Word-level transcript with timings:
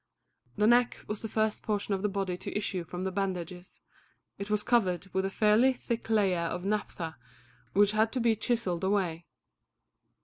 The 0.55 0.65
neck 0.65 1.01
was 1.05 1.21
the 1.21 1.27
first 1.27 1.61
portion 1.61 1.93
of 1.93 2.01
the 2.01 2.09
body 2.09 2.35
to 2.35 2.57
issue 2.57 2.83
from 2.83 3.03
the 3.03 3.11
bandages; 3.11 3.81
it 4.39 4.49
was 4.49 4.63
covered 4.63 5.05
with 5.13 5.25
a 5.25 5.29
fairly 5.29 5.73
thick 5.73 6.09
layer 6.09 6.47
of 6.49 6.65
naphtha 6.65 7.17
which 7.73 7.91
had 7.91 8.11
to 8.13 8.19
be 8.19 8.35
chiselled 8.35 8.83
away. 8.83 9.27